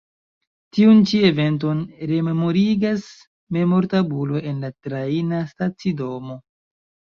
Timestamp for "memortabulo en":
3.59-4.67